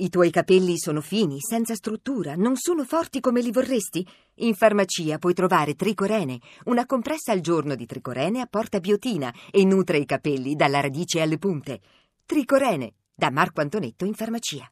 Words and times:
I 0.00 0.10
tuoi 0.10 0.30
capelli 0.30 0.78
sono 0.78 1.00
fini, 1.00 1.38
senza 1.40 1.74
struttura, 1.74 2.36
non 2.36 2.54
sono 2.54 2.84
forti 2.84 3.18
come 3.18 3.40
li 3.40 3.50
vorresti? 3.50 4.06
In 4.36 4.54
farmacia 4.54 5.18
puoi 5.18 5.34
trovare 5.34 5.74
Tricorene, 5.74 6.38
una 6.66 6.86
compressa 6.86 7.32
al 7.32 7.40
giorno 7.40 7.74
di 7.74 7.84
Tricorene 7.84 8.40
apporta 8.40 8.78
biotina 8.78 9.34
e 9.50 9.64
nutre 9.64 9.98
i 9.98 10.06
capelli 10.06 10.54
dalla 10.54 10.78
radice 10.78 11.20
alle 11.20 11.36
punte. 11.36 11.80
Tricorene, 12.24 12.92
da 13.12 13.32
Marco 13.32 13.60
Antonetto 13.60 14.04
in 14.04 14.14
farmacia. 14.14 14.70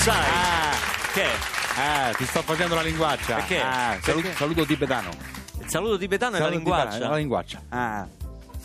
Sai. 0.00 0.16
Ah, 0.16 0.74
Che? 1.12 1.26
ah, 1.76 2.12
ti 2.16 2.24
sto 2.24 2.42
facendo 2.42 2.74
la 2.74 2.82
linguaccia. 2.82 3.34
Perché? 3.36 3.60
Ah, 3.60 3.96
salu- 4.02 4.22
Perché? 4.22 4.36
saluto 4.36 4.64
tibetano. 4.64 5.10
Saluto 5.66 5.98
tibetano 5.98 6.36
è 6.36 6.38
la 6.38 6.44
Saluto 6.46 6.56
linguaccia. 6.58 6.98
La 7.08 7.16
linguaccia. 7.16 7.62
Ah. 7.68 8.06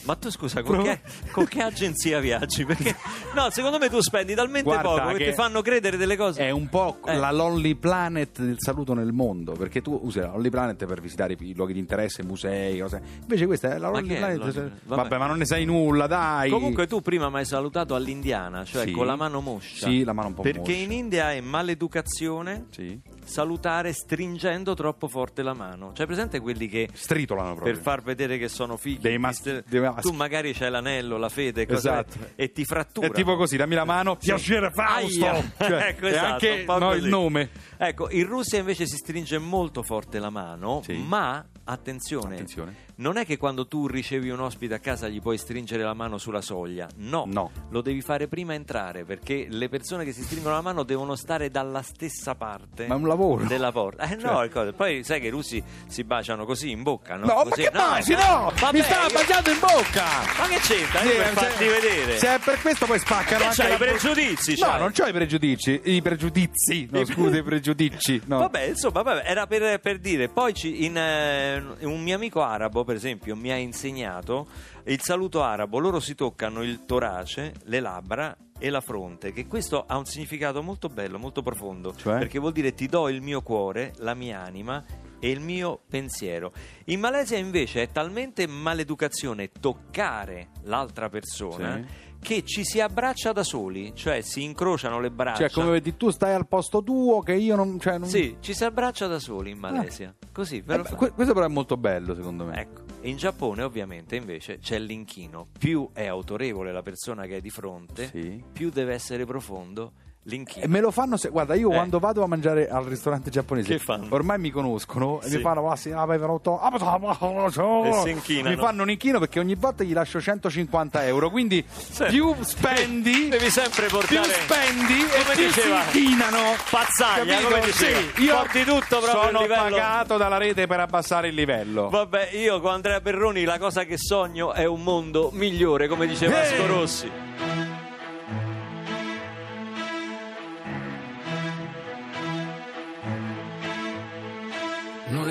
Ma 0.05 0.15
tu 0.15 0.29
scusa, 0.29 0.61
con 0.61 0.83
che, 0.83 1.01
con 1.31 1.45
che 1.45 1.61
agenzia 1.61 2.19
viaggi? 2.19 2.63
Perché 2.65 2.95
no, 3.33 3.49
secondo 3.49 3.77
me 3.79 3.89
tu 3.89 3.99
spendi 4.01 4.35
talmente 4.35 4.63
Guarda 4.69 4.81
poco 4.89 5.07
che, 5.13 5.17
che 5.17 5.29
ti 5.29 5.33
fanno 5.33 5.61
credere 5.61 5.97
delle 5.97 6.15
cose. 6.15 6.45
È 6.45 6.49
un 6.51 6.69
po' 6.69 6.99
Eh. 7.05 7.15
la 7.17 7.31
Lonely 7.31 7.73
Planet 7.75 8.39
del 8.41 8.57
saluto 8.59 8.93
nel 8.93 9.11
mondo, 9.11 9.53
perché 9.53 9.81
tu 9.81 9.99
usi 10.03 10.19
la 10.19 10.27
Lonely 10.27 10.49
Planet 10.49 10.85
per 10.85 11.01
visitare 11.01 11.35
i 11.39 11.53
luoghi 11.55 11.73
di 11.73 11.79
interesse, 11.79 12.23
musei, 12.23 12.79
cose. 12.79 13.01
Invece 13.21 13.45
questa 13.47 13.73
è 13.73 13.77
la 13.79 13.89
Ma 13.89 13.99
Lonely 13.99 14.13
è 14.13 14.17
Planet. 14.17 14.37
Lonely- 14.37 14.55
Vabbè. 14.83 15.01
vabbè. 15.01 15.17
ma 15.17 15.25
non 15.27 15.37
ne 15.37 15.45
sai 15.45 15.65
nulla, 15.65 16.05
dai. 16.07 16.49
Comunque 16.51 16.85
tu 16.87 17.01
prima 17.01 17.29
mi 17.29 17.37
hai 17.37 17.45
salutato 17.45 17.95
all'indiana, 17.95 18.63
cioè 18.63 18.85
Sì. 18.85 18.91
con 18.91 19.05
la 19.07 19.15
mano 19.15 19.41
moscia. 19.41 19.87
Sì, 19.87 20.03
la 20.03 20.13
mano 20.13 20.27
un 20.29 20.33
po' 20.35 20.41
Perché 20.43 20.59
moscia. 20.59 20.73
in 20.73 20.91
India 20.91 21.31
è 21.31 21.41
maleducazione 21.41 22.65
Sì. 22.69 22.99
Salutare 23.25 23.91
stringendo 23.93 24.73
troppo 24.73 25.07
forte 25.07 25.41
la 25.43 25.53
mano. 25.53 25.91
Cioè 25.93 26.05
presente 26.05 26.39
quelli 26.39 26.67
che 26.67 26.87
Stritolano 26.93 27.53
proprio. 27.55 27.73
per 27.73 27.81
far 27.81 28.01
vedere 28.01 28.37
che 28.37 28.47
sono 28.47 28.77
figli 28.77 29.00
Dei 29.00 29.13
ti 29.13 29.17
mas- 29.19 29.38
stir- 29.38 29.63
dei 29.67 29.79
maschi. 29.81 30.01
tu 30.01 30.13
magari 30.13 30.53
c'hai 30.53 30.69
l'anello, 30.72 31.17
la 31.17 31.29
fede 31.29 31.67
Esatto. 31.67 32.17
e 32.35 32.51
ti 32.51 32.63
frattura. 32.66 33.07
È 33.07 33.11
tipo 33.11 33.35
così, 33.35 33.57
dammi 33.57 33.75
la 33.75 33.85
mano. 33.85 34.16
Piacere 34.16 34.72
Fausto. 34.72 35.25
Aia. 35.25 35.51
Cioè, 35.57 35.88
ecco, 35.89 36.05
e 36.05 36.09
esatto, 36.09 36.33
anche 36.33 36.66
no, 36.67 36.94
il 36.94 37.05
nome. 37.05 37.50
Ecco, 37.77 38.09
in 38.11 38.25
Russia 38.25 38.59
invece 38.59 38.85
si 38.85 38.95
stringe 38.97 39.38
molto 39.38 39.83
forte 39.83 40.19
la 40.19 40.29
mano, 40.29 40.81
Sì. 40.83 40.94
ma 40.94 41.44
attenzione, 41.66 42.35
Attenzione. 42.35 42.75
Non 42.97 43.17
è 43.17 43.25
che 43.25 43.38
quando 43.38 43.67
tu 43.67 43.88
ricevi 43.88 44.29
un 44.29 44.39
ospite 44.39 44.73
a 44.75 44.79
casa 44.79 45.07
gli 45.07 45.22
puoi 45.22 45.38
stringere 45.38 45.83
la 45.83 45.94
mano 45.94 46.17
sulla 46.17 46.41
soglia, 46.41 46.88
no, 46.97 47.25
No. 47.28 47.51
lo 47.69 47.81
devi 47.81 48.01
fare 48.01 48.28
prima 48.28 48.53
entrare 48.53 49.03
perché 49.03 49.47
le 49.50 49.67
persone 49.69 50.03
che 50.06 50.13
si 50.13 50.23
stringono 50.23 50.56
la 50.56 50.61
mano 50.61 50.83
devono 50.83 51.16
stare 51.16 51.50
dalla 51.51 51.81
stessa 51.81 52.35
parte 52.35 52.88
Ma 52.88 52.95
è 52.95 52.97
un 52.97 53.07
lavoro. 53.07 53.44
della 53.45 53.72
porta. 53.72 54.03
Eh 54.03 54.16
no, 54.16 54.22
Cioè. 54.29 54.50
cosa- 54.50 54.72
poi 54.73 55.03
sai 55.03 55.19
che 55.19 55.28
i 55.28 55.29
russi 55.31 55.61
si 55.88 56.03
baciano 56.03 56.45
così 56.45 56.72
in 56.72 56.83
bocca, 56.83 57.16
no? 57.16 57.25
No, 57.25 57.33
ma 57.35 57.44
Così- 57.44 57.63
che 57.63 57.72
baci, 57.72 58.11
eh, 58.13 58.16
no! 58.16 58.51
vabbè, 58.59 58.78
Mi 58.78 58.83
stava 58.83 59.07
io- 59.07 59.13
baciando 59.13 59.50
in 59.51 59.59
bocca! 59.59 60.03
Ma 60.38 60.47
che 60.47 60.57
c'entra? 60.59 61.00
Sì, 61.01 61.07
per 61.09 61.27
farti 61.33 61.66
vedere. 61.66 62.17
Se 62.17 62.35
è 62.35 62.39
per 62.39 62.62
questo 62.62 62.85
poi 62.85 63.00
spaccano 63.00 63.38
Che 63.39 63.44
anche 63.45 63.56
c'hai 63.62 63.73
i 63.73 63.77
pregiudizi, 63.77 64.56
No, 64.59 64.66
c'hai? 64.67 64.79
non 64.79 64.91
c'ho 64.94 65.06
i 65.07 65.12
pregiudizi, 65.13 65.81
i 65.83 66.01
pregiudizi. 66.01 66.88
No, 66.91 67.06
scusa, 67.06 67.38
i 67.38 67.44
pregiudizi. 67.44 68.22
No. 68.25 68.38
Vabbè, 68.39 68.62
insomma, 68.67 69.01
vabbè, 69.01 69.23
era 69.25 69.47
per, 69.47 69.79
per 69.79 70.00
dire. 70.00 70.29
Poi 70.29 70.53
ci- 70.53 70.85
in, 70.85 70.95
eh, 70.97 71.62
un 71.81 72.01
mio 72.01 72.16
amico 72.16 72.41
arabo, 72.41 72.83
per 72.85 72.96
esempio, 72.96 73.35
mi 73.35 73.51
ha 73.51 73.57
insegnato 73.57 74.47
il 74.85 75.01
saluto 75.01 75.44
arabo. 75.44 75.79
Loro 75.79 76.00
si 76.00 76.16
toccano 76.16 76.63
il 76.63 76.85
torace, 76.85 77.53
le 77.63 77.79
labbra 77.81 78.35
e 78.57 78.69
la 78.69 78.79
fronte, 78.81 79.34
che 79.34 79.47
questo 79.47 79.84
ha 79.85 79.97
un 79.97 80.06
significato 80.06 80.63
molto 80.63 80.88
bello, 80.88 81.19
molto 81.19 81.41
profondo. 81.41 81.94
Cioè? 81.94 82.19
Perché 82.19 82.40
vuol 82.40 82.53
dire 82.53 82.74
ti 82.74 82.88
do 82.88 83.09
il 83.09 83.22
mio 83.22 83.41
cuore, 83.41 83.94
la 83.97 84.13
mia 84.13 84.41
anima 84.41 84.84
e 85.19 85.29
il 85.29 85.40
mio 85.40 85.81
pensiero. 85.90 86.53
In 86.85 87.00
Malesia 87.00 87.38
invece 87.38 87.81
è 87.81 87.91
talmente 87.91 88.47
maleducazione 88.47 89.51
toccare 89.51 90.50
l'altra 90.63 91.09
persona. 91.09 91.75
Sì. 91.75 92.04
Che 92.25 92.44
ci 92.44 92.63
si 92.63 92.80
abbraccia 92.80 93.31
da 93.34 93.44
soli, 93.44 93.94
cioè 93.94 94.22
si 94.22 94.41
incrociano 94.41 95.00
le 95.00 95.12
braccia. 95.12 95.47
Cioè, 95.47 95.52
come 95.52 95.69
vedi, 95.69 95.96
tu 95.96 96.09
stai 96.09 96.34
al 96.34 96.47
posto 96.47 96.81
tuo 96.81 97.19
che 97.22 97.34
io 97.34 97.56
non. 97.56 97.80
Cioè, 97.80 98.00
non... 98.00 98.09
Sì, 98.09 98.38
ci 98.40 98.56
si 98.56 98.66
abbraccia 98.66 99.06
da 99.06 99.19
soli 99.19 99.52
in 99.52 99.59
Malesia. 99.59 100.16
Così, 100.31 100.62
ve 100.62 100.74
Eh 100.74 100.81
beh, 100.81 101.12
questo 101.13 101.34
però 101.36 101.46
è 101.46 101.50
molto 101.50 101.78
bello, 101.78 102.16
secondo 102.16 102.46
me. 102.46 102.62
Ecco, 102.62 102.81
in 103.02 103.16
Giappone 103.18 103.62
ovviamente 103.62 104.16
invece 104.16 104.58
c'è 104.58 104.80
l'inchino. 104.80 105.50
Più 105.58 105.90
è 105.94 106.08
autorevole 106.08 106.72
la 106.72 106.81
persona 106.81 107.28
che 107.28 107.38
è 107.38 107.41
di 107.41 107.52
fronte, 107.52 108.08
Sì. 108.08 108.44
più 108.52 108.72
deve 108.72 108.94
essere 108.96 109.24
profondo 109.25 109.92
l'inchino. 110.28 110.66
E 110.66 110.68
me 110.68 110.80
lo 110.80 110.91
fanno 110.91 111.18
se... 111.18 111.30
Guarda, 111.30 111.56
io 111.56 111.69
Eh. 111.72 111.74
quando 111.74 112.00
vado 112.00 112.24
a 112.24 112.28
mangiare 112.28 112.68
al 112.69 112.84
ristorante 112.84 113.30
giapponese, 113.30 113.80
ormai 114.09 114.38
mi 114.40 114.52
conoscono 114.52 115.22
e 115.22 115.30
Sì. 115.30 115.36
mi 115.38 115.41
fanno 115.41 115.69
ah, 115.69 115.75
sì, 115.75 115.91
ah, 115.91 116.06
vai, 116.06 116.18
venuto- 116.18 116.59
ah, 116.59 116.69
E. 116.72 118.50
Mi 118.50 118.56
fanno 118.56 118.84
un 118.84 118.90
inchino 118.90 119.19
perché 119.19 119.40
ogni 119.40 119.56
volta 119.56 119.84
gli 119.84 119.94
lascio 119.94 120.19
150 120.22 121.06
euro. 121.06 121.30
Quindi 121.30 121.63
più 122.09 122.34
spendi, 122.41 123.30
Devi 123.30 123.50
sempre 123.50 123.88
più 123.88 123.97
portare 123.97 124.34
spendi 124.34 125.02
e 125.02 125.22
Come 125.24 125.36
più 125.36 125.46
diceva 125.46 125.81
si 125.90 125.97
inchinano. 126.03 126.38
Pazzaglia, 126.69 127.31
Capito? 127.38 127.50
come 127.50 127.66
diceva. 127.66 128.00
Sì, 128.16 128.24
io 128.24 128.36
Porti 128.36 128.63
tutto 128.63 129.00
proprio 129.00 129.24
sono 129.24 129.42
livello- 129.42 129.62
pagato 129.75 130.18
dalla 130.18 130.38
rete 130.38 130.68
per 130.68 130.80
abbassare 130.80 131.28
il 131.30 131.36
livello. 131.36 131.90
Vabbè, 131.90 132.30
io 132.34 132.59
con 132.59 132.72
Andrea 132.74 133.00
Perroni 133.02 133.44
la 133.44 133.57
cosa 133.59 133.84
che 133.84 133.97
sogno 133.97 134.53
è 134.53 134.66
un 134.66 134.81
mondo 134.84 135.30
migliore, 135.34 135.88
come 135.88 136.07
dice 136.07 136.28
Vasco 136.28 136.63
Eh. 136.63 136.68
Rossi. 136.68 137.12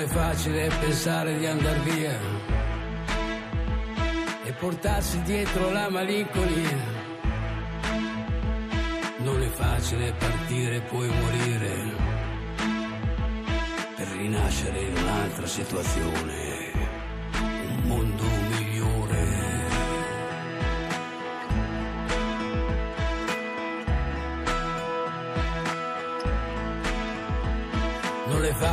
È 0.05 0.07
facile 0.07 0.69
pensare 0.79 1.35
di 1.35 1.47
andar 1.47 1.79
via 1.79 2.19
e 4.43 4.51
portarsi 4.53 5.19
dietro 5.23 5.71
la 5.71 5.89
malinconia. 5.89 6.93
Non 9.17 9.41
è 9.41 9.47
facile 9.47 10.13
partire 10.13 10.75
e 10.75 10.81
poi 10.81 11.07
morire 11.07 11.73
per 13.95 14.07
rinascere 14.09 14.79
in 14.79 14.95
un'altra 14.95 15.47
situazione, 15.47 16.54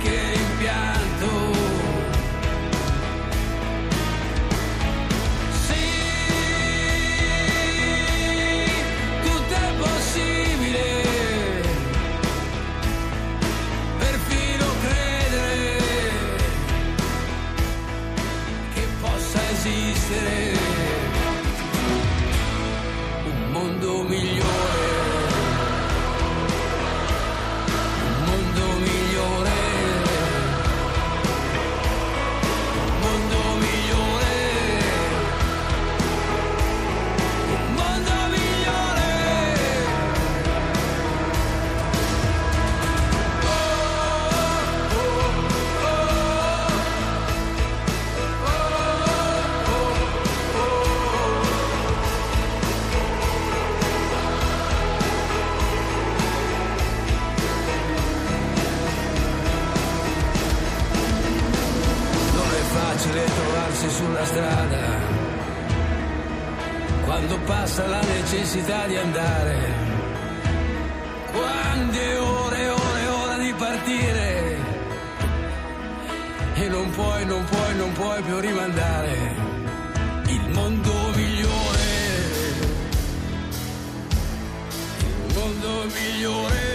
Qualche 0.00 0.32
rimpianto. 0.32 0.99
Più 78.22 78.38
rimandare. 78.38 79.34
Il 80.26 80.50
mondo 80.50 80.92
migliore, 81.14 81.88
il 84.98 85.34
mondo 85.34 85.84
migliore. 85.92 86.69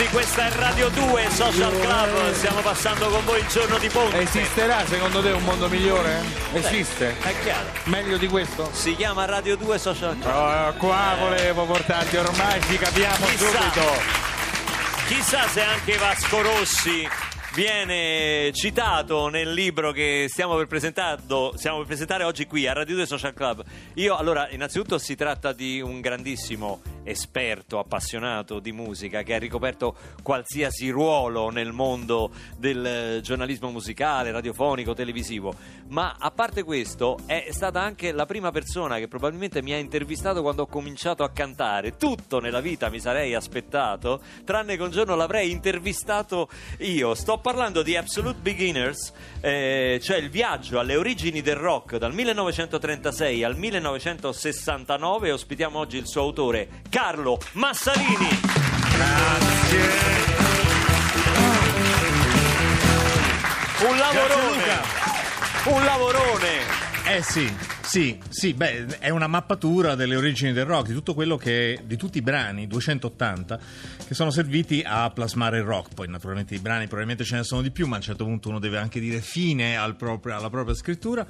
Rossi, 0.00 0.08
questa 0.08 0.46
è 0.46 0.52
Radio 0.56 0.88
2 0.88 1.30
Social 1.30 1.78
Club, 1.78 2.32
stiamo 2.32 2.60
passando 2.60 3.08
con 3.08 3.24
voi 3.24 3.40
il 3.40 3.46
giorno 3.48 3.78
di 3.78 3.88
Ponte. 3.88 4.20
Esisterà 4.20 4.86
secondo 4.86 5.20
te 5.20 5.30
un 5.30 5.42
mondo 5.44 5.68
migliore? 5.68 6.22
Esiste? 6.52 7.18
È 7.20 7.34
chiaro. 7.42 7.68
Meglio 7.84 8.16
di 8.16 8.26
questo? 8.26 8.70
Si 8.72 8.94
chiama 8.96 9.26
Radio 9.26 9.56
2 9.56 9.78
Social 9.78 10.18
Club. 10.18 10.34
Oh, 10.34 10.72
qua 10.78 11.16
volevo 11.18 11.66
portarti, 11.66 12.16
ormai 12.16 12.60
ci 12.62 12.78
capiamo 12.78 13.26
Chissà. 13.26 13.46
subito. 13.46 13.86
Chissà 15.06 15.48
se 15.48 15.62
anche 15.62 15.96
Vasco 15.96 16.40
Rossi 16.40 17.06
viene 17.52 18.52
citato 18.54 19.28
nel 19.28 19.52
libro 19.52 19.92
che 19.92 20.26
stiamo 20.28 20.56
per, 20.56 20.78
stiamo 20.78 21.78
per 21.78 21.86
presentare 21.86 22.24
oggi 22.24 22.46
qui 22.46 22.66
a 22.66 22.72
Radio 22.72 22.94
2 22.94 23.06
Social 23.06 23.34
Club. 23.34 23.64
Io, 23.94 24.16
allora, 24.16 24.48
innanzitutto 24.50 24.98
si 24.98 25.14
tratta 25.14 25.52
di 25.52 25.80
un 25.80 26.00
grandissimo 26.00 26.80
esperto, 27.10 27.78
appassionato 27.78 28.60
di 28.60 28.72
musica 28.72 29.22
che 29.22 29.34
ha 29.34 29.38
ricoperto 29.38 29.96
qualsiasi 30.22 30.88
ruolo 30.90 31.50
nel 31.50 31.72
mondo 31.72 32.30
del 32.56 32.86
eh, 32.86 33.20
giornalismo 33.20 33.70
musicale, 33.70 34.30
radiofonico, 34.30 34.94
televisivo. 34.94 35.54
Ma 35.88 36.16
a 36.18 36.30
parte 36.30 36.62
questo, 36.62 37.18
è 37.26 37.48
stata 37.50 37.80
anche 37.80 38.12
la 38.12 38.26
prima 38.26 38.50
persona 38.50 38.98
che 38.98 39.08
probabilmente 39.08 39.60
mi 39.60 39.72
ha 39.72 39.76
intervistato 39.76 40.40
quando 40.40 40.62
ho 40.62 40.66
cominciato 40.66 41.24
a 41.24 41.30
cantare. 41.30 41.96
Tutto 41.96 42.40
nella 42.40 42.60
vita 42.60 42.88
mi 42.88 43.00
sarei 43.00 43.34
aspettato, 43.34 44.22
tranne 44.44 44.76
che 44.76 44.82
un 44.82 44.90
giorno 44.90 45.16
l'avrei 45.16 45.50
intervistato 45.50 46.48
io. 46.78 47.14
Sto 47.14 47.38
parlando 47.38 47.82
di 47.82 47.96
Absolute 47.96 48.38
Beginners, 48.40 49.12
eh, 49.40 49.98
cioè 50.02 50.18
il 50.18 50.30
viaggio 50.30 50.78
alle 50.78 50.96
origini 50.96 51.42
del 51.42 51.56
rock 51.56 51.96
dal 51.96 52.14
1936 52.14 53.42
al 53.44 53.56
1969. 53.56 55.32
Ospitiamo 55.32 55.78
oggi 55.78 55.96
il 55.96 56.06
suo 56.06 56.22
autore, 56.22 56.68
Carlo 56.88 56.99
Massarini. 57.54 58.28
Un 63.88 63.96
lavorone! 63.96 64.64
Un 65.64 65.84
lavorone! 65.84 66.48
Eh 67.06 67.22
sì, 67.22 67.50
sì, 67.80 68.18
sì, 68.28 68.52
beh, 68.52 68.98
è 68.98 69.08
una 69.08 69.26
mappatura 69.26 69.94
delle 69.94 70.14
origini 70.14 70.52
del 70.52 70.66
rock, 70.66 70.88
di 70.88 70.92
tutto 70.92 71.14
quello 71.14 71.38
che, 71.38 71.80
di 71.84 71.96
tutti 71.96 72.18
i 72.18 72.22
brani, 72.22 72.66
280, 72.66 73.58
che 74.06 74.14
sono 74.14 74.30
serviti 74.30 74.82
a 74.84 75.10
plasmare 75.10 75.56
il 75.58 75.64
rock. 75.64 75.94
Poi 75.94 76.06
naturalmente 76.06 76.54
i 76.54 76.58
brani 76.58 76.84
probabilmente 76.84 77.24
ce 77.24 77.36
ne 77.36 77.44
sono 77.44 77.62
di 77.62 77.70
più, 77.70 77.86
ma 77.86 77.94
a 77.94 77.98
un 77.98 78.04
certo 78.04 78.24
punto 78.24 78.50
uno 78.50 78.58
deve 78.58 78.76
anche 78.76 79.00
dire 79.00 79.22
fine 79.22 79.78
al 79.78 79.96
proprio- 79.96 80.36
alla 80.36 80.50
propria 80.50 80.74
scrittura. 80.74 81.26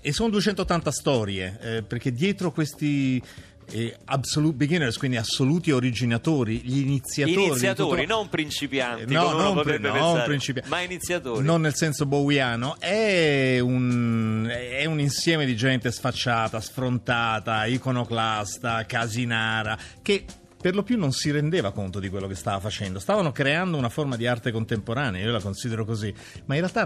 E 0.00 0.12
sono 0.14 0.30
280 0.30 0.90
storie, 0.90 1.58
eh, 1.60 1.82
perché 1.82 2.10
dietro 2.10 2.50
questi... 2.50 3.22
eh, 3.70 3.96
absolute 4.06 4.56
beginners, 4.56 4.96
quindi 4.96 5.16
assoluti 5.16 5.70
originatori, 5.70 6.60
gli 6.64 6.78
iniziatori. 6.78 7.44
Iniziatori, 7.46 8.02
tutto- 8.02 8.14
non 8.14 8.28
principianti, 8.28 9.12
No, 9.12 9.30
non, 9.32 9.62
pri- 9.62 9.78
non 9.78 9.92
pensare, 9.92 10.24
principi- 10.24 10.62
ma 10.66 10.80
iniziatori. 10.80 11.44
Non 11.44 11.60
nel 11.60 11.74
senso 11.74 12.06
bowiano, 12.06 12.76
è 12.78 13.58
un, 13.60 14.48
è 14.50 14.84
un 14.84 15.00
insieme 15.00 15.46
di 15.46 15.56
gente 15.56 15.90
sfacciata, 15.90 16.60
sfrontata, 16.60 17.64
iconoclasta, 17.66 18.84
casinara, 18.86 19.78
che 20.02 20.24
per 20.60 20.74
lo 20.74 20.82
più 20.82 20.98
non 20.98 21.12
si 21.12 21.30
rendeva 21.30 21.72
conto 21.72 22.00
di 22.00 22.08
quello 22.10 22.26
che 22.26 22.34
stava 22.34 22.60
facendo. 22.60 22.98
Stavano 22.98 23.32
creando 23.32 23.76
una 23.78 23.88
forma 23.88 24.16
di 24.16 24.26
arte 24.26 24.50
contemporanea, 24.50 25.24
io 25.24 25.32
la 25.32 25.40
considero 25.40 25.84
così, 25.84 26.12
ma 26.44 26.54
in 26.54 26.60
realtà 26.60 26.84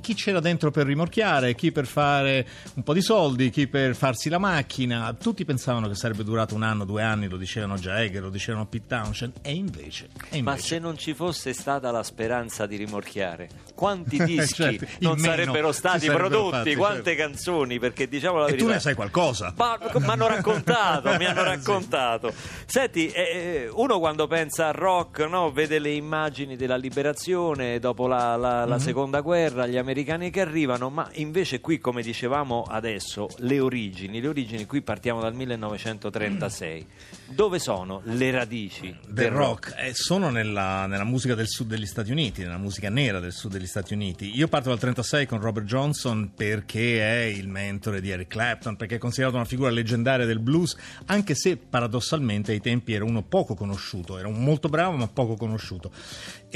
chi 0.00 0.14
c'era 0.14 0.40
dentro 0.40 0.70
per 0.70 0.86
rimorchiare, 0.86 1.54
chi 1.54 1.72
per 1.72 1.86
fare 1.86 2.46
un 2.74 2.82
po' 2.82 2.92
di 2.94 3.02
soldi, 3.02 3.50
chi 3.50 3.66
per 3.66 3.94
farsi 3.94 4.28
la 4.28 4.38
macchina, 4.38 5.14
tutti 5.14 5.44
pensavano 5.44 5.88
che 5.88 5.94
sarebbe 5.94 6.24
durato 6.24 6.54
un 6.54 6.62
anno, 6.62 6.84
due 6.84 7.02
anni, 7.02 7.28
lo 7.28 7.36
dicevano 7.36 7.76
Jagger, 7.76 8.22
lo 8.22 8.30
dicevano 8.30 8.66
Pete 8.66 8.86
Townshend, 8.88 9.32
e 9.42 9.52
invece... 9.52 10.08
e 10.30 10.42
Ma 10.42 10.52
invece- 10.52 10.66
se 10.66 10.78
non 10.78 10.96
ci 10.96 11.14
fosse 11.14 11.52
stata 11.52 11.90
la 11.90 12.02
speranza 12.02 12.66
di 12.66 12.76
rimorchiare, 12.76 13.48
quanti 13.74 14.16
dischi 14.24 14.54
Certo, 14.62 14.84
in 14.84 14.90
non 15.00 15.16
meno 15.20 15.34
sarebbero 15.34 15.72
stati 15.72 16.06
sarebbero 16.06 16.28
prodotti? 16.28 16.56
fatti, 16.56 16.74
quante 16.74 17.14
certo. 17.14 17.22
canzoni? 17.22 17.78
Perché 17.78 18.08
diciamo 18.08 18.38
la 18.38 18.44
E 18.46 18.50
verità. 18.50 18.64
tu 18.66 18.72
ne 18.72 18.80
sai 18.80 18.94
qualcosa. 18.94 19.52
Ma 19.56 19.78
mi 19.94 20.06
hanno 20.06 20.26
raccontato, 20.26 21.14
mi 21.18 21.24
hanno 21.26 21.42
raccontato. 21.44 22.32
Senti, 22.64 23.08
eh, 23.08 23.68
uno 23.72 23.98
quando 23.98 24.26
pensa 24.26 24.68
al 24.68 24.72
rock, 24.74 25.20
no, 25.28 25.50
vede 25.52 25.78
le 25.78 25.90
immagini 25.90 26.56
della 26.56 26.76
liberazione 26.76 27.78
dopo 27.78 28.06
la, 28.06 28.36
la- 28.36 28.64
la 28.64 28.78
seconda 28.78 29.20
guerra, 29.20 29.65
dagli 29.66 29.76
americani 29.78 30.30
che 30.30 30.40
arrivano, 30.40 30.90
ma 30.90 31.10
invece 31.14 31.60
qui, 31.60 31.80
come 31.80 32.00
dicevamo 32.00 32.62
adesso, 32.62 33.28
le 33.38 33.58
origini, 33.58 34.20
le 34.20 34.28
origini 34.28 34.64
qui 34.64 34.80
partiamo 34.80 35.20
dal 35.20 35.34
1936. 35.34 36.86
Dove 37.26 37.58
sono 37.58 38.00
le 38.04 38.30
radici 38.30 38.96
del 39.08 39.30
rock 39.30 39.74
eh, 39.76 39.92
sono 39.92 40.30
nella, 40.30 40.86
nella 40.86 41.04
musica 41.04 41.34
del 41.34 41.48
sud 41.48 41.66
degli 41.66 41.86
Stati 41.86 42.12
Uniti, 42.12 42.42
nella 42.42 42.56
musica 42.56 42.88
nera 42.88 43.18
del 43.18 43.32
sud 43.32 43.50
degli 43.50 43.66
Stati 43.66 43.94
Uniti. 43.94 44.36
Io 44.36 44.46
parto 44.46 44.68
dal 44.68 44.78
36 44.78 45.26
con 45.26 45.40
Robert 45.40 45.66
Johnson 45.66 46.30
perché 46.36 47.00
è 47.00 47.24
il 47.24 47.48
mentore 47.48 48.00
di 48.00 48.10
Eric 48.10 48.28
Clapton, 48.28 48.76
perché 48.76 48.96
è 48.96 48.98
considerato 48.98 49.34
una 49.36 49.44
figura 49.44 49.70
leggendaria 49.70 50.24
del 50.24 50.38
blues, 50.38 50.76
anche 51.06 51.34
se 51.34 51.56
paradossalmente 51.56 52.52
ai 52.52 52.60
tempi 52.60 52.92
era 52.92 53.04
uno 53.04 53.22
poco 53.22 53.56
conosciuto, 53.56 54.16
era 54.18 54.28
un 54.28 54.44
molto 54.44 54.68
bravo 54.68 54.96
ma 54.96 55.08
poco 55.08 55.34
conosciuto. 55.34 55.90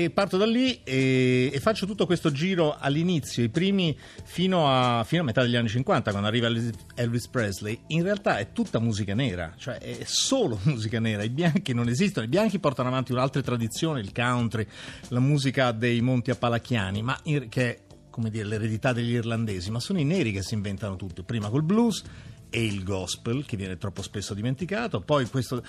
E 0.00 0.09
parto 0.09 0.38
da 0.38 0.47
lì 0.47 0.80
e, 0.83 1.50
e 1.52 1.61
faccio 1.61 1.85
tutto 1.85 2.07
questo 2.07 2.33
giro 2.33 2.75
all'inizio, 2.75 3.42
i 3.42 3.50
primi 3.50 3.95
fino 4.25 4.66
a, 4.66 5.04
fino 5.04 5.21
a 5.21 5.25
metà 5.26 5.42
degli 5.42 5.57
anni 5.57 5.69
50, 5.69 6.11
quando 6.11 6.26
arriva 6.26 6.47
Elvis- 6.95 7.28
Presley. 7.28 7.78
In 7.88 8.02
realtà 8.02 8.38
è 8.38 8.50
tutta 8.52 8.78
musica 8.80 9.14
nera, 9.14 9.52
cioè 9.59 9.76
è 9.76 9.99
solo 10.04 10.59
musica 10.64 11.00
nera. 11.00 11.23
I 11.23 11.28
bianchi 11.28 11.75
non 11.75 11.87
esistono, 11.87 12.25
i 12.25 12.30
bianchi 12.30 12.59
portano 12.59 12.88
avanti 12.88 13.12
un'altra 13.12 13.42
tradizione, 13.42 14.00
il 14.00 14.11
country, 14.14 14.66
la 15.09 15.21
musica 15.21 15.71
dei 15.73 16.00
monti 16.00 16.30
appalachiani, 16.30 17.02
ma 17.02 17.21
in- 17.25 17.50
che 17.50 17.69
è 17.69 17.80
come 18.09 18.30
dire, 18.30 18.47
l'eredità 18.47 18.95
degli 18.95 19.12
irlandesi, 19.12 19.71
ma 19.71 19.80
sono 19.80 20.00
i 20.00 20.04
neri 20.04 20.33
che 20.33 20.42
si 20.42 20.54
inventano 20.54 20.97
tutto, 20.97 21.25
prima 21.25 21.50
col 21.50 21.62
blues 21.62 22.02
e 22.50 22.64
il 22.64 22.85
gospel, 22.85 23.45
che 23.47 23.57
viene 23.57 23.78
troppo 23.78 24.02
spesso 24.02 24.35
dimenticato, 24.35 25.00
poi 25.00 25.26
questo... 25.26 25.62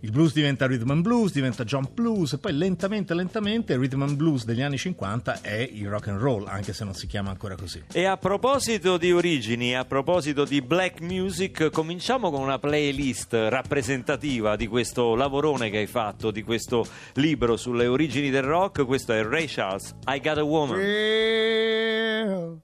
Il 0.00 0.10
blues 0.10 0.32
diventa 0.32 0.66
rhythm 0.66 0.90
and 0.90 1.02
blues, 1.02 1.32
diventa 1.32 1.64
jump 1.64 1.92
blues 1.92 2.32
e 2.32 2.38
poi 2.38 2.56
lentamente, 2.56 3.14
lentamente 3.14 3.74
il 3.74 3.78
rhythm 3.78 4.02
and 4.02 4.16
blues 4.16 4.44
degli 4.44 4.62
anni 4.62 4.76
50 4.76 5.42
è 5.42 5.68
il 5.70 5.88
rock 5.88 6.08
and 6.08 6.18
roll, 6.18 6.46
anche 6.48 6.72
se 6.72 6.82
non 6.82 6.94
si 6.94 7.06
chiama 7.06 7.30
ancora 7.30 7.54
così. 7.54 7.84
E 7.92 8.04
a 8.04 8.16
proposito 8.16 8.96
di 8.96 9.12
origini, 9.12 9.76
a 9.76 9.84
proposito 9.84 10.44
di 10.44 10.60
black 10.60 11.00
music, 11.02 11.70
cominciamo 11.70 12.30
con 12.30 12.40
una 12.40 12.58
playlist 12.58 13.32
rappresentativa 13.32 14.56
di 14.56 14.66
questo 14.66 15.14
lavorone 15.14 15.70
che 15.70 15.78
hai 15.78 15.86
fatto, 15.86 16.32
di 16.32 16.42
questo 16.42 16.84
libro 17.14 17.56
sulle 17.56 17.86
origini 17.86 18.30
del 18.30 18.42
rock. 18.42 18.84
Questo 18.84 19.12
è 19.12 19.22
Ray 19.22 19.46
Charles, 19.46 19.94
I 20.06 20.20
Got 20.20 20.38
a 20.38 20.42
Woman. 20.42 20.78
Well, 20.78 22.60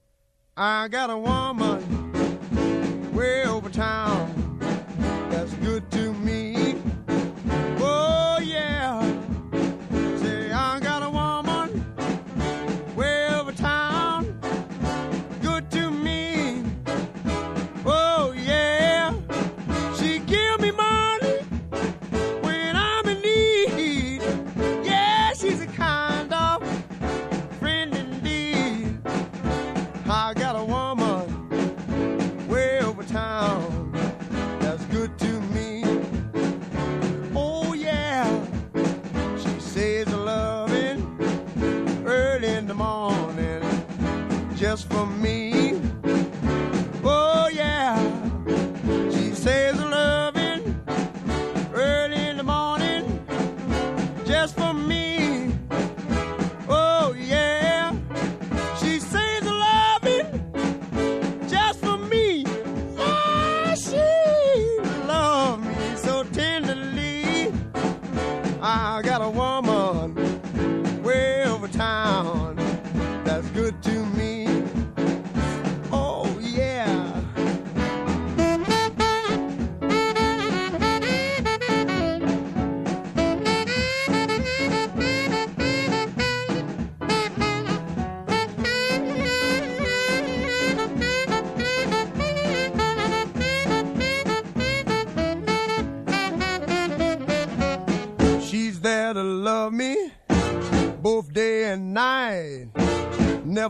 I 0.57 0.89
got 0.89 1.11
a 1.11 1.15
woman 1.15 2.08
way 3.19 3.45
over 3.47 3.69
town 3.69 4.38
me. 45.29 45.68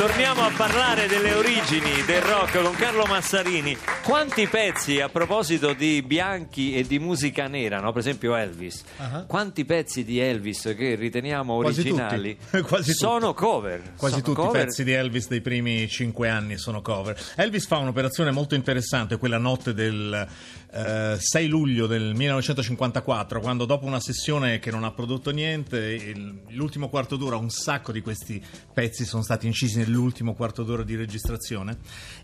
Torniamo 0.00 0.40
a 0.40 0.50
parlare 0.56 1.08
delle 1.08 1.34
origini 1.34 2.02
del 2.06 2.22
rock 2.22 2.62
con 2.62 2.74
Carlo 2.74 3.04
Massarini. 3.04 3.76
Quanti 4.02 4.46
pezzi 4.46 4.98
a 4.98 5.10
proposito 5.10 5.74
di 5.74 6.00
bianchi 6.00 6.74
e 6.74 6.84
di 6.84 6.98
musica 6.98 7.48
nera, 7.48 7.80
no? 7.80 7.92
per 7.92 8.00
esempio 8.00 8.34
Elvis, 8.34 8.82
quanti 9.26 9.66
pezzi 9.66 10.02
di 10.02 10.18
Elvis 10.18 10.72
che 10.74 10.94
riteniamo 10.94 11.58
Quasi 11.58 11.80
originali 11.80 12.34
tutti. 12.50 12.62
Quasi 12.62 12.94
sono 12.94 13.34
cover? 13.34 13.92
Quasi 13.98 14.22
Sono 14.22 14.34
tutti 14.34 14.46
i 14.46 14.50
pezzi 14.50 14.84
di 14.84 14.92
Elvis 14.92 15.28
dei 15.28 15.42
primi 15.42 15.86
cinque 15.86 16.30
anni 16.30 16.56
sono 16.56 16.80
cover. 16.80 17.14
Elvis 17.36 17.66
fa 17.66 17.76
un'operazione 17.76 18.30
molto 18.30 18.54
interessante 18.54 19.18
quella 19.18 19.36
notte 19.36 19.74
del 19.74 20.26
eh, 20.72 21.16
6 21.18 21.48
luglio 21.48 21.86
del 21.86 22.14
1954, 22.14 23.40
quando 23.40 23.64
dopo 23.64 23.86
una 23.86 24.00
sessione 24.00 24.58
che 24.58 24.70
non 24.70 24.84
ha 24.84 24.92
prodotto 24.92 25.30
niente, 25.30 25.78
il- 25.78 26.40
l'ultimo 26.50 26.88
quarto 26.88 27.16
d'ora, 27.16 27.36
un 27.36 27.50
sacco 27.50 27.92
di 27.92 28.00
questi 28.00 28.42
pezzi 28.72 29.04
sono 29.04 29.22
stati 29.22 29.46
incisi 29.46 29.78
nell'ultimo 29.78 30.34
quarto 30.34 30.62
d'ora 30.62 30.82
di 30.84 30.96
registrazione. 30.96 31.78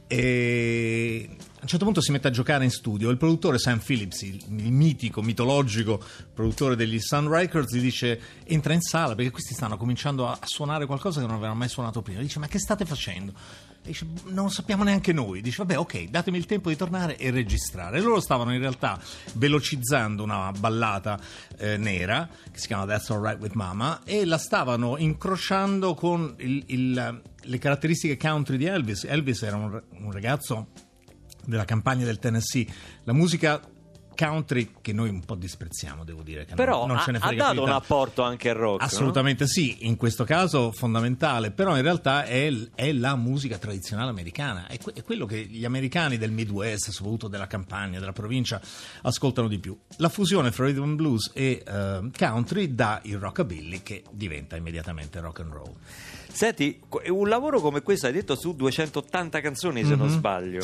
E 0.09 1.29
a 1.31 1.63
un 1.63 1.69
certo 1.69 1.85
punto 1.85 2.01
si 2.01 2.13
mette 2.13 2.29
a 2.29 2.31
giocare 2.31 2.63
in 2.65 2.71
studio. 2.71 3.11
Il 3.11 3.17
produttore 3.17 3.59
Sam 3.59 3.81
Phillips, 3.81 4.23
il, 4.23 4.41
il 4.57 4.71
mitico, 4.73 5.21
mitologico 5.21 6.01
produttore 6.33 6.77
degli 6.77 7.01
Sun 7.01 7.29
Records, 7.29 7.75
gli 7.75 7.81
dice: 7.81 8.21
Entra 8.45 8.73
in 8.73 8.81
sala 8.83 9.15
perché 9.17 9.31
questi 9.33 9.53
stanno 9.55 9.77
cominciando 9.77 10.29
a, 10.29 10.33
a 10.41 10.47
suonare 10.47 10.87
qualcosa 10.87 11.21
che 11.21 11.27
non 11.27 11.35
avevano 11.37 11.59
mai 11.59 11.69
suonato 11.69 12.03
prima. 12.03 12.21
Dice: 12.21 12.39
Ma 12.39 12.47
che 12.47 12.59
state 12.61 12.85
facendo? 12.85 13.33
Dice: 13.83 14.07
Non 14.27 14.45
lo 14.45 14.51
sappiamo 14.51 14.85
neanche 14.85 15.13
noi. 15.13 15.41
Dice: 15.41 15.57
Vabbè, 15.59 15.77
ok, 15.79 16.05
datemi 16.09 16.39
il 16.39 16.47
tempo 16.47 16.69
di 16.69 16.77
tornare 16.77 17.17
e 17.17 17.31
registrare. 17.33 17.99
E 17.99 18.01
loro 18.01 18.21
stavano 18.21 18.53
in 18.55 18.61
realtà 18.61 19.01
velocizzando 19.33 20.23
una 20.23 20.53
ballata 20.53 21.19
eh, 21.59 21.77
nera 21.79 22.29
che 22.53 22.59
si 22.61 22.69
chiama 22.69 22.87
That's 22.87 23.11
Alright 23.11 23.41
with 23.41 23.55
Mama 23.55 24.03
e 24.05 24.25
la 24.25 24.39
stavano 24.39 24.97
incrociando 24.99 25.95
con 25.95 26.33
il- 26.39 26.63
il- 26.67 27.23
le 27.47 27.59
caratteristiche 27.59 28.17
country 28.17 28.57
di 28.57 28.67
Elvis. 28.67 29.05
Elvis 29.05 29.43
era 29.43 29.57
un, 29.57 29.83
un 29.91 30.13
ragazzo 30.13 30.69
della 31.45 31.65
campagna 31.65 32.05
del 32.05 32.19
Tennessee, 32.19 32.67
la 33.05 33.13
musica 33.13 33.61
country 34.17 34.73
che 34.81 34.93
noi 34.93 35.11
un 35.11 35.21
po' 35.21 35.37
disprezziamo, 35.37 36.03
devo 36.03 36.23
dire. 36.23 36.45
Che 36.45 36.55
Però 36.55 36.87
non, 36.87 37.01
non 37.07 37.17
ha, 37.17 37.27
ha 37.27 37.35
dato 37.35 37.63
un 37.63 37.71
apporto 37.71 38.23
anche 38.23 38.51
al 38.51 38.57
rock. 38.57 38.81
no? 38.81 38.87
Assolutamente 38.87 39.47
sì, 39.47 39.87
in 39.87 39.97
questo 39.97 40.25
caso 40.25 40.73
fondamentale, 40.73 41.51
però 41.53 41.77
in 41.77 41.83
realtà 41.83 42.25
è, 42.25 42.51
è 42.75 42.93
la 42.93 43.15
musica 43.15 43.59
tradizionale 43.59 44.11
americana, 44.11 44.67
è, 44.67 44.79
que- 44.79 44.95
è 44.95 45.05
quello 45.05 45.27
che 45.27 45.45
gli 45.45 45.65
americani 45.65 46.17
del 46.17 46.33
Midwest, 46.33 46.91
soprattutto 46.91 47.29
della 47.29 47.47
campagna, 47.47 48.01
della 48.01 48.13
provincia, 48.13 48.61
ascoltano 49.03 49.47
di 49.47 49.59
più. 49.59 49.79
La 49.99 50.09
fusione 50.09 50.51
fra 50.51 50.65
rhythm 50.65 50.83
and 50.83 50.97
blues 50.97 51.31
e 51.35 51.63
eh, 51.65 52.11
country 52.19 52.75
dà 52.75 53.01
il 53.05 53.19
rockabilly 53.19 53.83
che 53.83 54.03
diventa 54.11 54.57
immediatamente 54.57 55.21
rock 55.21 55.41
and 55.41 55.53
roll. 55.53 55.75
Senti, 56.37 56.79
un 57.09 57.31
lavoro 57.31 57.61
come 57.63 57.81
questo 57.81 58.05
hai 58.09 58.13
detto 58.13 58.37
su 58.37 58.55
280 58.55 59.41
canzoni 59.41 59.83
se 59.87 59.95
non 59.95 60.11
sbaglio, 60.11 60.61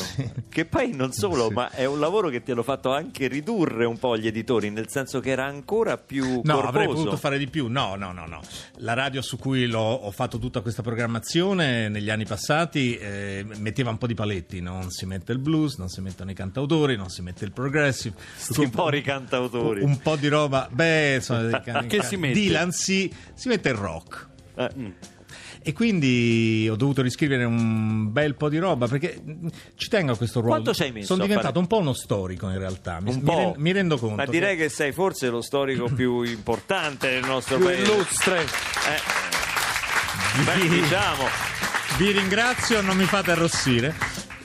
che 0.47 0.65
poi 0.65 0.93
non 0.93 1.11
solo, 1.13 1.45
Mhm. 1.45 1.47
Sì. 1.47 1.53
ma 1.55 1.71
è 1.71 1.85
un 1.85 1.99
lavoro 1.99 2.29
che 2.29 2.43
ti 2.43 2.51
hanno 2.51 2.61
fatto 2.61 2.93
anche 2.93 3.27
ridurre 3.27 3.83
un 3.85 3.97
po' 3.97 4.15
gli 4.15 4.27
editori, 4.27 4.69
nel 4.69 4.87
senso 4.89 5.19
che 5.19 5.31
era 5.31 5.45
ancora 5.45 5.97
più 5.97 6.23
No, 6.43 6.53
corposo. 6.53 6.67
avrei 6.67 6.85
potuto 6.85 7.17
fare 7.17 7.39
di 7.39 7.47
più. 7.47 7.65
No, 7.69 7.95
no, 7.95 8.11
no, 8.11 8.27
no. 8.27 8.41
La 8.77 8.93
radio 8.93 9.23
su 9.23 9.39
cui 9.39 9.65
l'ho- 9.65 9.79
ho 9.79 10.11
fatto 10.11 10.37
tutta 10.37 10.61
questa 10.61 10.83
programmazione 10.83 11.89
negli 11.89 12.11
anni 12.11 12.25
passati 12.25 12.95
eh, 12.95 13.43
metteva 13.57 13.89
un 13.89 13.97
po' 13.97 14.05
di 14.05 14.13
paletti. 14.13 14.61
Non 14.61 14.91
si 14.91 15.07
mette 15.07 15.31
il 15.31 15.39
blues, 15.39 15.77
non 15.77 15.89
si 15.89 16.01
mettono 16.01 16.29
i 16.29 16.35
cantautori, 16.35 16.95
non 16.95 17.09
si 17.09 17.23
mette 17.23 17.45
il 17.45 17.51
progressive. 17.51 18.15
Sti 18.35 18.67
pori 18.69 19.01
cantautori. 19.01 19.81
Un 19.81 19.97
po' 19.97 20.17
di 20.17 20.27
roba. 20.27 20.69
Beh, 20.71 21.15
insomma, 21.15 21.61
Che 21.87 22.03
si 22.03 22.15
mette? 22.15 22.33
Dylan 22.39 22.71
sì, 22.71 23.11
si 23.33 23.47
mette 23.47 23.69
il 23.69 23.75
rock. 23.75 24.27
Eh, 24.55 24.69
E 25.65 25.71
quindi 25.73 26.67
ho 26.69 26.75
dovuto 26.75 27.01
riscrivere 27.01 27.45
un 27.45 28.11
bel 28.11 28.35
po' 28.35 28.49
di 28.49 28.57
roba 28.57 28.87
perché 28.87 29.19
mh, 29.23 29.47
ci 29.75 29.87
tengo 29.87 30.11
a 30.11 30.17
questo 30.17 30.41
ruolo. 30.41 30.61
Quanto 30.61 30.83
hai 30.83 30.91
messo 30.91 31.05
Sono 31.07 31.25
diventato 31.25 31.59
un 31.59 31.67
po' 31.67 31.77
uno 31.77 31.93
storico 31.93 32.49
in 32.49 32.57
realtà. 32.57 32.99
Mi, 32.99 33.17
mi 33.21 33.35
ren- 33.35 33.53
mi 33.57 33.71
rendo 33.71 33.97
conto. 33.97 34.15
Ma 34.15 34.25
direi 34.25 34.57
che 34.57 34.67
sei 34.69 34.91
forse 34.91 35.29
lo 35.29 35.41
storico 35.41 35.85
più 35.85 36.21
importante 36.23 37.09
del 37.09 37.23
nostro 37.25 37.57
Più 37.57 37.65
paese. 37.65 37.91
illustre. 37.91 38.41
Eh, 38.41 38.99
beh, 40.43 40.67
diciamo. 40.67 41.23
Vi 41.97 42.11
ringrazio, 42.11 42.81
non 42.81 42.97
mi 42.97 43.05
fate 43.05 43.31
arrossire. 43.31 43.95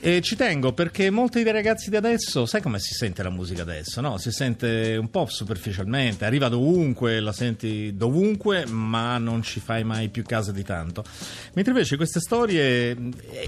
E 0.00 0.20
ci 0.20 0.36
tengo 0.36 0.72
perché 0.72 1.10
molti 1.10 1.42
dei 1.42 1.52
ragazzi 1.52 1.90
di 1.90 1.96
adesso, 1.96 2.46
sai 2.46 2.62
come 2.62 2.78
si 2.78 2.94
sente 2.94 3.24
la 3.24 3.30
musica 3.30 3.62
adesso? 3.62 4.00
No? 4.00 4.16
Si 4.16 4.30
sente 4.30 4.96
un 4.96 5.10
po' 5.10 5.26
superficialmente, 5.26 6.24
arriva 6.24 6.48
dovunque, 6.48 7.18
la 7.18 7.32
senti 7.32 7.96
dovunque, 7.96 8.64
ma 8.66 9.18
non 9.18 9.42
ci 9.42 9.58
fai 9.58 9.82
mai 9.82 10.08
più 10.08 10.22
caso 10.22 10.52
di 10.52 10.62
tanto. 10.62 11.02
Mentre 11.54 11.72
invece 11.72 11.96
queste 11.96 12.20
storie, 12.20 12.96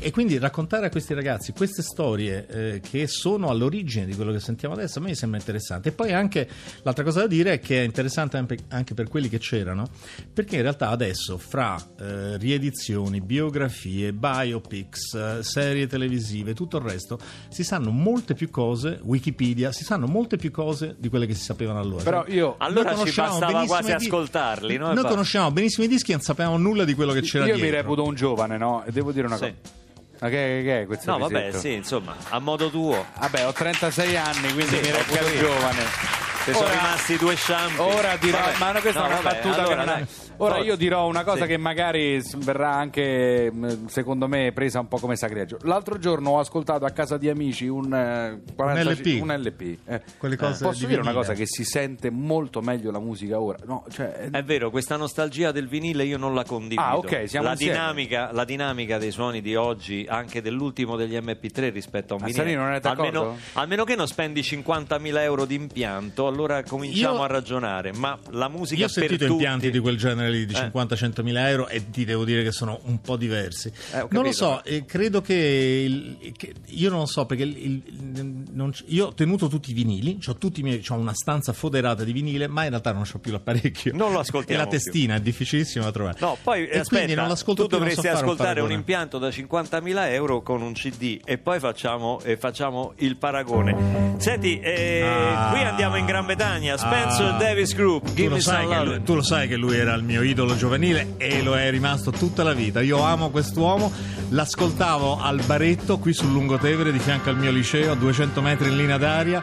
e 0.00 0.10
quindi 0.10 0.38
raccontare 0.38 0.86
a 0.86 0.90
questi 0.90 1.14
ragazzi 1.14 1.52
queste 1.52 1.82
storie 1.82 2.46
eh, 2.48 2.80
che 2.80 3.06
sono 3.06 3.48
all'origine 3.48 4.04
di 4.04 4.16
quello 4.16 4.32
che 4.32 4.40
sentiamo 4.40 4.74
adesso, 4.74 4.98
a 4.98 5.02
me 5.02 5.14
sembra 5.14 5.38
interessante. 5.38 5.90
E 5.90 5.92
poi 5.92 6.12
anche 6.12 6.48
l'altra 6.82 7.04
cosa 7.04 7.20
da 7.20 7.26
dire 7.28 7.52
è 7.52 7.60
che 7.60 7.80
è 7.80 7.84
interessante 7.84 8.36
anche- 8.36 8.94
per 8.94 9.08
quelli 9.08 9.28
che 9.28 9.38
c'erano, 9.38 9.88
perché 10.32 10.56
in 10.56 10.62
realtà 10.62 10.88
adesso 10.88 11.38
fra 11.38 11.80
eh, 12.00 12.36
riedizioni, 12.38 13.20
biografie, 13.20 14.12
biopics, 14.12 15.14
eh, 15.14 15.38
serie 15.42 15.86
televisive, 15.86 16.38
tutto 16.54 16.76
il 16.78 16.82
resto, 16.84 17.18
si 17.48 17.62
sanno 17.64 17.90
molte 17.90 18.34
più 18.34 18.50
cose, 18.50 18.98
Wikipedia, 19.02 19.72
si 19.72 19.84
sanno 19.84 20.06
molte 20.06 20.36
più 20.36 20.50
cose 20.50 20.96
di 20.98 21.08
quelle 21.08 21.26
che 21.26 21.34
si 21.34 21.42
sapevano 21.44 21.78
allora. 21.80 22.02
Però 22.02 22.24
io, 22.26 22.54
Allora 22.58 22.92
Noi 22.94 23.06
ci 23.06 23.14
bastava 23.14 23.64
quasi 23.64 23.86
di- 23.86 23.92
ascoltarli, 23.92 24.76
no? 24.76 24.92
Noi 24.92 25.04
conosciamo 25.04 25.50
benissimo 25.50 25.84
i 25.84 25.88
dischi 25.88 26.10
e 26.12 26.14
non 26.14 26.22
sapevamo 26.22 26.56
nulla 26.58 26.84
di 26.84 26.94
quello 26.94 27.12
che 27.12 27.20
c'era 27.20 27.46
io 27.46 27.54
dietro. 27.54 27.70
mi 27.70 27.76
reputo 27.76 28.02
un 28.04 28.14
giovane, 28.14 28.56
no? 28.58 28.82
E 28.84 28.90
devo 28.92 29.12
dire 29.12 29.26
una 29.26 29.36
Sì. 29.36 29.40
cosa. 29.42 29.78
Ma 30.22 30.28
che, 30.28 30.60
che 30.62 30.80
è 30.82 30.86
questo? 30.86 31.10
No, 31.12 31.18
vabbè, 31.18 31.52
sì, 31.52 31.72
insomma, 31.72 32.14
a 32.28 32.38
modo 32.40 32.68
tuo. 32.68 33.06
Vabbè, 33.18 33.46
ho 33.46 33.52
36 33.52 34.16
anni, 34.16 34.52
quindi 34.52 34.74
Sì, 34.76 34.80
mi 34.80 34.90
reputo 34.90 35.24
giovane. 35.38 36.29
Ti 36.52 36.56
sono 36.58 36.70
rimasti 36.70 37.16
due 37.16 37.36
shampoo. 37.36 37.86
Ora 37.94 38.16
dirò, 38.16 38.38
Vabbè. 38.38 38.58
ma 38.58 38.72
no, 38.72 38.80
questa 38.80 39.00
No, 39.00 39.06
è 39.06 39.08
una 39.12 39.20
vabbè, 39.20 39.34
battuta 39.34 39.62
allora, 39.62 39.84
che 39.84 39.90
non. 39.98 40.06
Ora 40.38 40.58
io 40.58 40.76
dirò 40.76 41.06
una 41.06 41.22
cosa 41.24 41.42
Sì. 41.42 41.48
che 41.48 41.56
magari 41.58 42.22
verrà 42.38 42.72
anche, 42.72 43.50
mh, 43.52 43.86
secondo 43.86 44.26
me, 44.26 44.52
presa 44.52 44.80
un 44.80 44.88
po' 44.88 44.98
come 44.98 45.16
sacreggio. 45.16 45.58
L'altro 45.62 45.98
giorno 45.98 46.30
ho 46.30 46.38
ascoltato 46.38 46.84
a 46.86 46.90
casa 46.90 47.18
di 47.18 47.28
amici 47.28 47.66
un, 47.66 47.92
eh, 47.92 48.40
40 48.54 48.90
LP. 48.90 49.20
un 49.22 49.32
LP. 49.34 49.78
eh. 49.86 50.00
Quelle 50.16 50.36
cose 50.36 50.64
Posso 50.64 50.80
di 50.80 50.86
dire 50.86 51.00
una 51.00 51.10
vinile. 51.10 51.26
cosa 51.26 51.34
che 51.34 51.46
si 51.46 51.64
sente 51.64 52.10
molto 52.10 52.60
meglio 52.62 52.90
la 52.90 53.00
musica 53.00 53.38
ora? 53.38 53.58
No, 53.66 53.84
cioè, 53.90 54.28
È 54.30 54.42
vero, 54.42 54.70
questa 54.70 54.96
nostalgia 54.96 55.52
del 55.52 55.68
vinile 55.68 56.04
io 56.04 56.16
non 56.16 56.34
la 56.34 56.44
condivido. 56.44 56.80
Ah, 56.80 56.96
ok, 56.96 57.28
siamo 57.28 57.48
la, 57.48 57.54
dinamica, 57.54 58.30
la 58.32 58.44
dinamica 58.44 58.96
dei 58.96 59.10
suoni 59.10 59.42
di 59.42 59.54
oggi, 59.56 60.06
anche 60.08 60.40
dell'ultimo 60.40 60.96
degli 60.96 61.16
MP3 61.16 61.70
rispetto 61.70 62.14
a 62.14 62.16
un 62.16 62.24
vinile. 62.24 62.76
È 62.76 62.80
d'accordo? 62.80 63.02
almeno, 63.20 63.36
almeno 63.54 63.84
che 63.84 63.94
non 63.94 64.06
spendi 64.06 64.40
50.000 64.40 65.18
euro 65.20 65.44
di 65.44 65.54
impianto, 65.54 66.26
allora 66.26 66.39
cominciamo 66.66 67.16
Io- 67.16 67.22
a 67.22 67.26
ragionare. 67.26 67.92
Ma 67.92 68.18
la 68.30 68.48
musica 68.48 68.80
Io 68.80 68.86
ho 68.86 68.88
sentito 68.88 69.16
tutti... 69.24 69.32
impianti 69.32 69.70
di 69.70 69.78
quel 69.78 69.96
genere 69.96 70.30
lì 70.30 70.46
di 70.46 70.54
Eh. 70.54 70.70
50-100 70.72 71.22
mila 71.22 71.48
euro 71.48 71.68
e 71.68 71.90
ti 71.90 72.04
devo 72.04 72.24
dire 72.24 72.42
che 72.42 72.52
sono 72.52 72.80
un 72.84 73.00
po' 73.00 73.16
diversi. 73.16 73.70
Eh, 73.92 74.00
ho 74.00 74.08
non 74.10 74.24
lo 74.24 74.32
so, 74.32 74.62
eh, 74.64 74.84
credo 74.84 75.20
che, 75.20 75.34
il- 75.34 76.32
che- 76.36 76.54
io 76.66 76.90
non 76.90 77.00
lo 77.00 77.06
so 77.06 77.26
perché 77.26 77.42
il- 77.44 77.56
il- 77.56 78.44
non 78.52 78.72
io 78.86 79.06
ho 79.06 79.14
tenuto 79.14 79.48
tutti 79.48 79.70
i 79.70 79.74
vinili, 79.74 80.18
ho 80.26 80.36
tutti 80.36 80.60
i 80.60 80.62
miei, 80.62 80.80
c'ho 80.80 80.94
una 80.94 81.14
stanza 81.14 81.52
foderata 81.52 82.04
di 82.04 82.12
vinile, 82.12 82.46
ma 82.48 82.62
in 82.64 82.70
realtà 82.70 82.92
non 82.92 83.02
ho 83.12 83.18
più 83.18 83.32
l'apparecchio. 83.32 83.92
Non 83.94 84.12
lo 84.12 84.18
ascoltiamo 84.20 84.60
E 84.60 84.64
la 84.64 84.68
più. 84.68 84.78
testina 84.78 85.14
è 85.16 85.20
difficilissima 85.20 85.84
da 85.84 85.90
trovare. 85.92 86.18
No, 86.20 86.36
poi 86.42 86.66
e 86.68 86.78
aspetta, 86.80 87.14
non 87.14 87.28
l'ascolto 87.28 87.62
tu 87.62 87.68
più, 87.68 87.76
so 87.78 87.82
dovresti 87.84 88.06
un 88.06 88.12
ascoltare 88.14 88.60
un, 88.60 88.66
paragone. 88.68 88.74
impianto 88.74 89.18
da 89.18 89.28
50.000 89.28 90.12
euro 90.12 90.42
con 90.42 90.62
un 90.62 90.72
CD 90.72 91.20
e 91.24 91.38
poi 91.38 91.58
facciamo, 91.60 92.20
facciamo 92.38 92.92
il 92.98 93.16
paragone. 93.16 94.14
Senti, 94.18 94.58
eh, 94.60 95.02
Ah. 95.02 95.50
qui 95.50 95.60
andiamo 95.62 95.96
in 95.96 96.04
Gran 96.20 96.26
Bretagna, 96.26 96.76
Spencer 96.76 97.34
Ah. 97.34 97.38
Davis 97.38 97.74
Group, 97.74 98.04
Tu 98.08 98.12
Give 98.14 98.38
lo, 98.38 98.84
lui, 98.84 99.02
tu 99.02 99.14
lo 99.14 99.22
sai 99.22 99.48
che 99.48 99.56
lui 99.56 99.76
era 99.76 99.94
il 99.94 100.02
mio 100.02 100.22
idolo 100.22 100.54
giovanile 100.54 101.14
e 101.16 101.42
lo 101.42 101.56
è 101.56 101.70
rimasto 101.70 102.10
tutta 102.10 102.42
la 102.42 102.52
vita. 102.52 102.82
Io 102.82 103.00
amo 103.02 103.30
quest'uomo, 103.30 103.90
l'ascoltavo 104.28 105.18
al 105.20 105.40
baretto 105.46 105.98
qui 105.98 106.12
sul 106.12 106.30
Lungotevere 106.30 106.92
di 106.92 106.98
fianco 106.98 107.30
al 107.30 107.36
mio 107.36 107.50
liceo, 107.50 107.92
a 107.92 107.94
200 107.94 108.42
metri 108.42 108.68
in 108.68 108.76
linea 108.76 108.98
d'aria. 108.98 109.40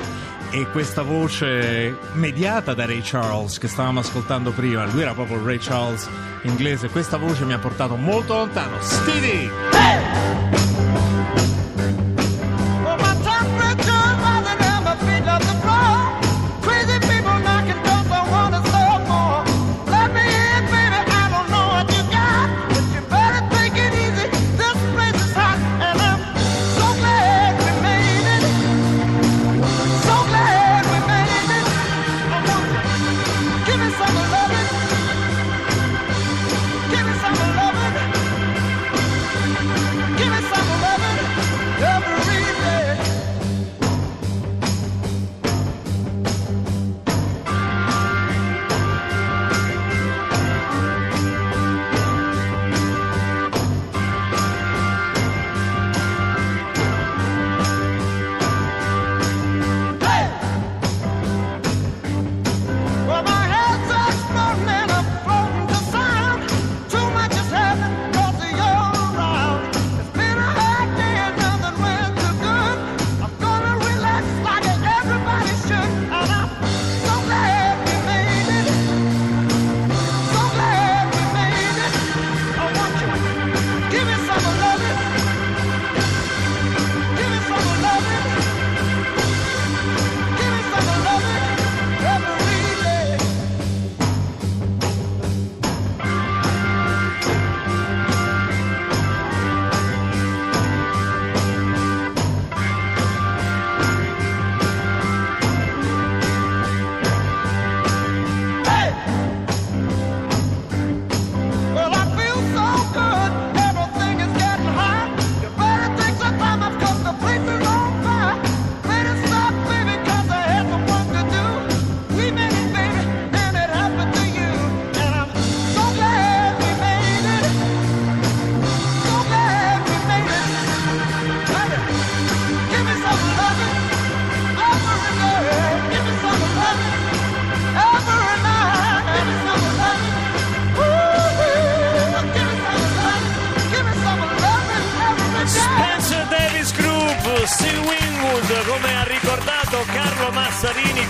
E 0.50 0.68
questa 0.70 1.02
voce 1.02 1.98
mediata 2.14 2.74
da 2.74 2.86
Ray 2.86 3.02
Charles 3.04 3.58
che 3.58 3.68
stavamo 3.68 4.00
ascoltando 4.00 4.52
prima, 4.52 4.86
lui 4.86 5.02
era 5.02 5.14
proprio 5.14 5.38
il 5.38 5.44
Ray 5.44 5.58
Charles 5.58 6.08
inglese, 6.44 6.90
questa 6.90 7.18
voce 7.18 7.44
mi 7.44 7.54
ha 7.54 7.60
portato 7.60 7.96
molto 7.96 8.36
lontano. 8.36 8.78
Stevie! 8.80 9.50
Well, 9.74 10.27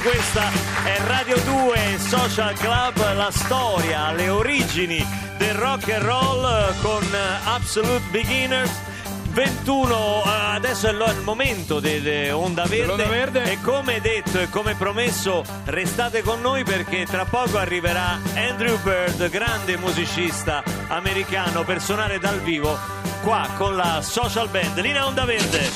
questa 0.08 0.50
è 0.86 1.02
Radio 1.04 1.38
2 1.38 1.98
Social 2.00 2.54
Club, 2.54 3.14
la 3.14 3.30
storia, 3.30 4.14
le 4.14 4.30
origini 4.30 5.06
del 5.38 5.54
rock 5.54 5.90
and 5.90 6.04
roll 6.04 6.82
con 6.82 7.06
Absolute 7.44 8.06
Beginners. 8.10 8.72
21, 9.32 10.24
eh, 10.24 10.30
adesso 10.56 10.88
è 10.88 10.92
il 10.92 11.22
momento 11.24 11.82
delle 11.82 12.32
Onda 12.32 12.64
Verde, 12.64 12.78
Dell'Onda 12.78 13.06
Verde. 13.06 13.52
e 13.52 13.62
come 13.62 14.00
detto 14.00 14.40
e 14.40 14.50
come 14.50 14.76
promesso 14.76 15.44
restate 15.66 16.24
con 16.24 16.40
noi 16.40 16.64
perché 16.64 17.06
tra 17.06 17.26
poco 17.26 17.58
arriverà 17.58 18.18
Andrew 18.34 18.82
Bird, 18.82 19.30
grande 19.30 19.76
musicista 19.76 20.64
americano 20.88 21.66
per 21.66 21.82
suonare 21.82 22.18
dal 22.18 22.40
vivo 22.40 22.80
qua 23.24 23.46
con 23.58 23.76
la 23.76 24.02
Social 24.02 24.48
Band. 24.48 24.80
Linea 24.80 25.06
Onda 25.06 25.26
Verde. 25.26 25.70